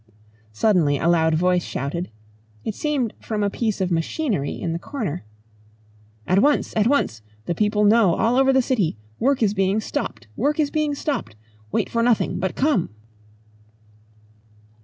Suddenly 0.51 0.97
a 0.97 1.07
loud 1.07 1.35
voice 1.35 1.63
shouted 1.63 2.09
it 2.65 2.73
seemed 2.73 3.13
from 3.19 3.43
a 3.43 3.51
piece 3.51 3.79
of 3.79 3.91
machinery 3.91 4.59
in 4.59 4.73
the 4.73 4.79
corner 4.79 5.25
"At 6.25 6.39
once 6.39 6.75
at 6.75 6.87
once. 6.87 7.21
The 7.45 7.53
people 7.53 7.83
know 7.83 8.15
all 8.15 8.35
over 8.35 8.51
the 8.51 8.63
city. 8.63 8.97
Work 9.19 9.43
is 9.43 9.53
being 9.53 9.79
stopped. 9.79 10.25
Work 10.35 10.59
is 10.59 10.71
being 10.71 10.95
stopped. 10.95 11.35
Wait 11.71 11.87
for 11.87 12.01
nothing, 12.01 12.39
but 12.39 12.55
come." 12.55 12.89